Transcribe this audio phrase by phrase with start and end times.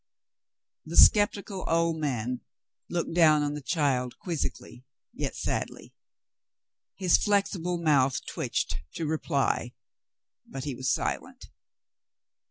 [0.83, 2.41] The sceptical old man
[2.89, 5.93] looked down on the child quiz zically, yet sadly.
[6.95, 9.75] His flexible mouth twitched to reply,
[10.43, 11.51] but he was silent.